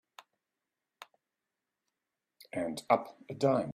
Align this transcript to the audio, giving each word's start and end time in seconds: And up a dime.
And 2.53 2.81
up 2.89 3.17
a 3.29 3.33
dime. 3.35 3.69